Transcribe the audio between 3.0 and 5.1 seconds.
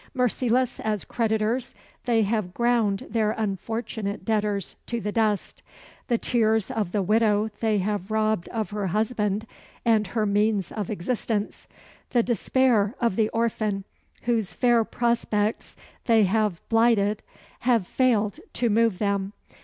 their unfortunate debtors to